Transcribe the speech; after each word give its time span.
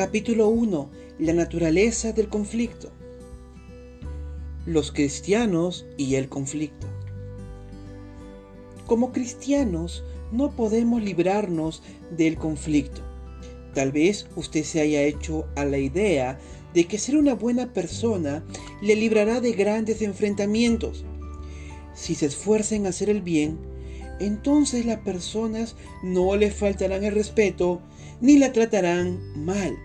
Capítulo 0.00 0.48
1. 0.48 0.90
La 1.18 1.34
naturaleza 1.34 2.12
del 2.12 2.30
conflicto. 2.30 2.90
Los 4.64 4.92
cristianos 4.92 5.84
y 5.98 6.14
el 6.14 6.30
conflicto. 6.30 6.86
Como 8.86 9.12
cristianos 9.12 10.02
no 10.32 10.56
podemos 10.56 11.02
librarnos 11.02 11.82
del 12.16 12.38
conflicto. 12.38 13.02
Tal 13.74 13.92
vez 13.92 14.26
usted 14.36 14.64
se 14.64 14.80
haya 14.80 15.02
hecho 15.02 15.44
a 15.54 15.66
la 15.66 15.76
idea 15.76 16.38
de 16.72 16.86
que 16.86 16.96
ser 16.96 17.18
una 17.18 17.34
buena 17.34 17.74
persona 17.74 18.42
le 18.80 18.96
librará 18.96 19.42
de 19.42 19.52
grandes 19.52 20.00
enfrentamientos. 20.00 21.04
Si 21.92 22.14
se 22.14 22.24
esfuerza 22.24 22.74
en 22.74 22.86
hacer 22.86 23.10
el 23.10 23.20
bien, 23.20 23.58
entonces 24.18 24.86
las 24.86 25.00
personas 25.00 25.76
no 26.02 26.36
le 26.36 26.50
faltarán 26.50 27.04
el 27.04 27.12
respeto 27.12 27.82
ni 28.22 28.38
la 28.38 28.52
tratarán 28.52 29.20
mal. 29.44 29.76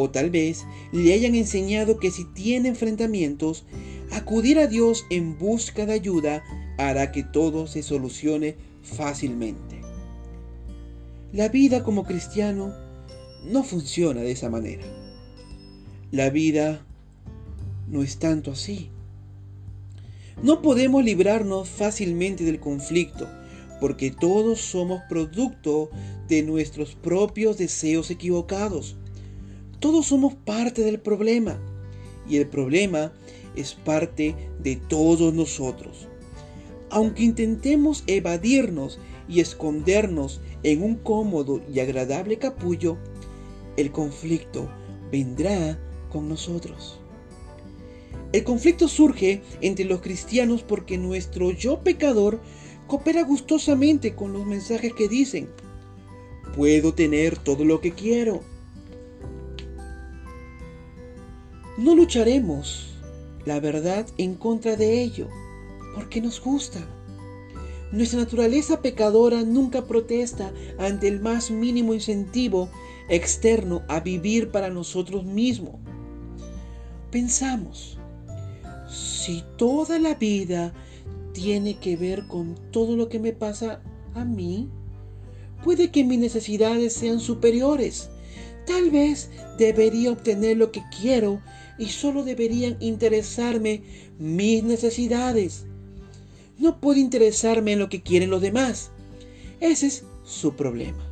O 0.00 0.10
tal 0.10 0.30
vez 0.30 0.64
le 0.92 1.12
hayan 1.12 1.34
enseñado 1.34 1.98
que 1.98 2.12
si 2.12 2.24
tiene 2.24 2.68
enfrentamientos, 2.68 3.64
acudir 4.12 4.60
a 4.60 4.68
Dios 4.68 5.04
en 5.10 5.36
busca 5.36 5.86
de 5.86 5.94
ayuda 5.94 6.44
hará 6.78 7.10
que 7.10 7.24
todo 7.24 7.66
se 7.66 7.82
solucione 7.82 8.54
fácilmente. 8.80 9.80
La 11.32 11.48
vida 11.48 11.82
como 11.82 12.04
cristiano 12.04 12.72
no 13.44 13.64
funciona 13.64 14.20
de 14.20 14.30
esa 14.30 14.48
manera. 14.48 14.84
La 16.12 16.30
vida 16.30 16.86
no 17.88 18.04
es 18.04 18.20
tanto 18.20 18.52
así. 18.52 18.90
No 20.44 20.62
podemos 20.62 21.02
librarnos 21.02 21.68
fácilmente 21.68 22.44
del 22.44 22.60
conflicto, 22.60 23.28
porque 23.80 24.12
todos 24.12 24.60
somos 24.60 25.02
producto 25.08 25.90
de 26.28 26.42
nuestros 26.44 26.94
propios 26.94 27.58
deseos 27.58 28.12
equivocados. 28.12 28.96
Todos 29.80 30.06
somos 30.06 30.34
parte 30.34 30.82
del 30.82 30.98
problema, 31.00 31.58
y 32.28 32.36
el 32.36 32.48
problema 32.48 33.12
es 33.54 33.74
parte 33.74 34.34
de 34.60 34.76
todos 34.76 35.32
nosotros. 35.32 36.08
Aunque 36.90 37.22
intentemos 37.22 38.02
evadirnos 38.06 38.98
y 39.28 39.40
escondernos 39.40 40.40
en 40.62 40.82
un 40.82 40.96
cómodo 40.96 41.60
y 41.72 41.80
agradable 41.80 42.38
capullo, 42.38 42.96
el 43.76 43.92
conflicto 43.92 44.68
vendrá 45.12 45.78
con 46.10 46.28
nosotros. 46.28 46.98
El 48.32 48.44
conflicto 48.44 48.88
surge 48.88 49.42
entre 49.60 49.84
los 49.84 50.00
cristianos 50.00 50.62
porque 50.62 50.98
nuestro 50.98 51.50
yo 51.50 51.80
pecador 51.80 52.40
coopera 52.86 53.22
gustosamente 53.22 54.14
con 54.14 54.32
los 54.32 54.44
mensajes 54.44 54.92
que 54.92 55.08
dicen, 55.08 55.48
puedo 56.54 56.94
tener 56.94 57.38
todo 57.38 57.64
lo 57.64 57.80
que 57.80 57.92
quiero. 57.92 58.42
No 61.78 61.94
lucharemos, 61.94 62.88
la 63.46 63.60
verdad, 63.60 64.04
en 64.18 64.34
contra 64.34 64.74
de 64.74 65.00
ello, 65.00 65.28
porque 65.94 66.20
nos 66.20 66.40
gusta. 66.40 66.80
Nuestra 67.92 68.18
naturaleza 68.18 68.82
pecadora 68.82 69.44
nunca 69.44 69.86
protesta 69.86 70.52
ante 70.76 71.06
el 71.06 71.20
más 71.20 71.52
mínimo 71.52 71.94
incentivo 71.94 72.68
externo 73.08 73.82
a 73.86 74.00
vivir 74.00 74.50
para 74.50 74.70
nosotros 74.70 75.24
mismos. 75.24 75.76
Pensamos, 77.12 77.96
si 78.90 79.44
toda 79.56 80.00
la 80.00 80.16
vida 80.16 80.74
tiene 81.32 81.78
que 81.78 81.96
ver 81.96 82.26
con 82.26 82.56
todo 82.72 82.96
lo 82.96 83.08
que 83.08 83.20
me 83.20 83.32
pasa 83.32 83.82
a 84.14 84.24
mí, 84.24 84.68
puede 85.62 85.92
que 85.92 86.02
mis 86.02 86.18
necesidades 86.18 86.92
sean 86.92 87.20
superiores. 87.20 88.10
Tal 88.68 88.90
vez 88.90 89.30
debería 89.56 90.12
obtener 90.12 90.58
lo 90.58 90.70
que 90.72 90.82
quiero 91.00 91.40
y 91.78 91.86
solo 91.86 92.22
deberían 92.22 92.76
interesarme 92.80 93.82
mis 94.18 94.62
necesidades. 94.62 95.64
No 96.58 96.78
puedo 96.78 97.00
interesarme 97.00 97.72
en 97.72 97.78
lo 97.78 97.88
que 97.88 98.02
quieren 98.02 98.28
los 98.28 98.42
demás. 98.42 98.90
Ese 99.60 99.86
es 99.86 100.04
su 100.22 100.54
problema. 100.54 101.02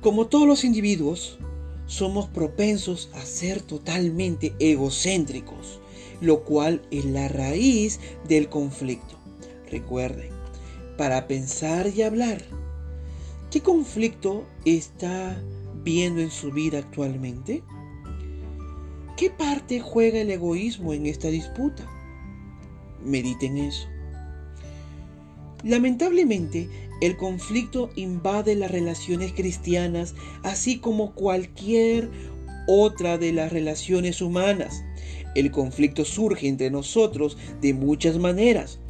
Como 0.00 0.26
todos 0.26 0.48
los 0.48 0.64
individuos, 0.64 1.38
somos 1.86 2.26
propensos 2.26 3.08
a 3.14 3.24
ser 3.24 3.62
totalmente 3.62 4.52
egocéntricos, 4.58 5.78
lo 6.20 6.42
cual 6.42 6.82
es 6.90 7.04
la 7.04 7.28
raíz 7.28 8.00
del 8.26 8.48
conflicto. 8.48 9.14
Recuerden, 9.70 10.30
para 10.96 11.28
pensar 11.28 11.86
y 11.94 12.02
hablar, 12.02 12.42
¿qué 13.50 13.60
conflicto 13.60 14.46
está 14.64 15.40
viendo 15.82 16.20
en 16.20 16.30
su 16.30 16.52
vida 16.52 16.78
actualmente? 16.78 17.62
¿Qué 19.16 19.30
parte 19.30 19.80
juega 19.80 20.20
el 20.20 20.30
egoísmo 20.30 20.92
en 20.94 21.06
esta 21.06 21.28
disputa? 21.28 21.86
Mediten 23.04 23.58
eso. 23.58 23.88
Lamentablemente, 25.62 26.68
el 27.00 27.16
conflicto 27.16 27.90
invade 27.96 28.54
las 28.54 28.70
relaciones 28.70 29.32
cristianas, 29.32 30.14
así 30.42 30.78
como 30.78 31.14
cualquier 31.14 32.10
otra 32.66 33.18
de 33.18 33.32
las 33.32 33.52
relaciones 33.52 34.22
humanas. 34.22 34.84
El 35.34 35.50
conflicto 35.50 36.04
surge 36.04 36.48
entre 36.48 36.70
nosotros 36.70 37.36
de 37.60 37.74
muchas 37.74 38.18
maneras. 38.18 38.80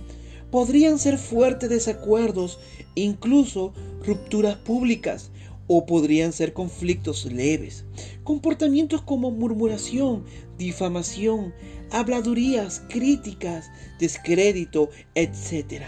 Podrían 0.51 0.99
ser 0.99 1.19
fuertes 1.19 1.71
desacuerdos, 1.71 2.59
incluso 2.95 3.73
rupturas 4.05 4.57
públicas, 4.57 5.31
o 5.73 5.87
podrían 5.87 6.33
ser 6.33 6.53
conflictos 6.53 7.25
leves. 7.27 7.85
Comportamientos 8.25 9.03
como 9.03 9.31
murmuración, 9.31 10.25
difamación, 10.59 11.55
habladurías, 11.93 12.83
críticas, 12.89 13.71
descrédito, 14.01 14.91
etc. 15.15 15.85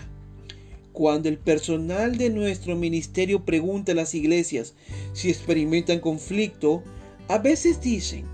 Cuando 0.92 1.28
el 1.28 1.36
personal 1.36 2.16
de 2.16 2.30
nuestro 2.30 2.76
ministerio 2.76 3.44
pregunta 3.44 3.90
a 3.90 3.96
las 3.96 4.14
iglesias 4.14 4.74
si 5.14 5.30
experimentan 5.30 5.98
conflicto, 5.98 6.84
a 7.26 7.38
veces 7.38 7.80
dicen, 7.80 8.24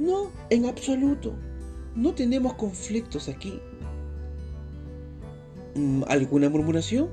no, 0.00 0.32
en 0.50 0.66
absoluto, 0.66 1.34
no 1.94 2.14
tenemos 2.14 2.54
conflictos 2.54 3.28
aquí. 3.28 3.60
Mm, 5.74 6.02
¿Alguna 6.08 6.48
murmuración? 6.48 7.08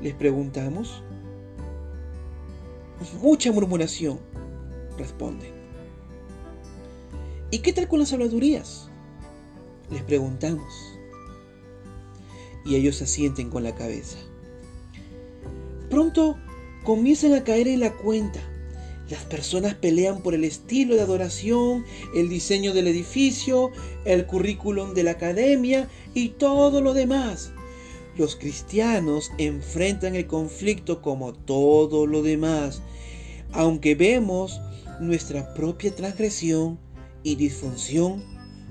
Les 0.00 0.14
preguntamos. 0.14 1.02
Mucha 3.20 3.52
murmuración, 3.52 4.18
responden. 4.96 5.52
¿Y 7.50 7.58
qué 7.58 7.72
tal 7.72 7.88
con 7.88 7.98
las 7.98 8.12
habladurías? 8.12 8.88
Les 9.90 10.02
preguntamos 10.02 10.92
y 12.64 12.76
ellos 12.76 13.02
asienten 13.02 13.50
con 13.50 13.64
la 13.64 13.74
cabeza. 13.74 14.18
Pronto 15.90 16.38
comienzan 16.84 17.34
a 17.34 17.44
caer 17.44 17.68
en 17.68 17.80
la 17.80 17.92
cuenta. 17.92 18.40
Las 19.10 19.24
personas 19.24 19.74
pelean 19.74 20.22
por 20.22 20.34
el 20.34 20.44
estilo 20.44 20.94
de 20.94 21.02
adoración, 21.02 21.84
el 22.14 22.28
diseño 22.28 22.72
del 22.72 22.86
edificio, 22.86 23.72
el 24.06 24.26
currículum 24.26 24.94
de 24.94 25.02
la 25.02 25.10
academia 25.10 25.88
y 26.14 26.30
todo 26.30 26.80
lo 26.80 26.94
demás. 26.94 27.52
Los 28.16 28.36
cristianos 28.36 29.32
enfrentan 29.38 30.14
el 30.14 30.26
conflicto 30.26 31.00
como 31.00 31.32
todo 31.32 32.06
lo 32.06 32.22
demás, 32.22 32.82
aunque 33.52 33.94
vemos 33.94 34.60
nuestra 35.00 35.54
propia 35.54 35.94
transgresión 35.94 36.78
y 37.22 37.36
disfunción, 37.36 38.22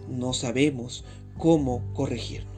no 0.09 0.34
sabemos 0.34 1.06
cómo 1.38 1.81
corregirnos. 1.94 2.51